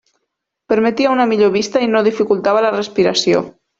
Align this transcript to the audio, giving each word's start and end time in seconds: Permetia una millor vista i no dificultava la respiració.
Permetia 0.71 1.11
una 1.17 1.27
millor 1.33 1.51
vista 1.57 1.81
i 1.83 1.91
no 1.91 2.01
dificultava 2.09 2.65
la 2.69 2.73
respiració. 2.79 3.45